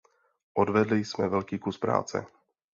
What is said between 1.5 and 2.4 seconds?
kus práce.